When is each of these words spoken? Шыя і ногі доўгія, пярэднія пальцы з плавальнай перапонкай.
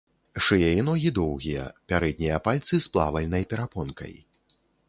Шыя 0.45 0.69
і 0.77 0.81
ногі 0.87 1.11
доўгія, 1.19 1.67
пярэднія 1.93 2.41
пальцы 2.49 2.73
з 2.87 2.93
плавальнай 2.97 3.49
перапонкай. 3.53 4.13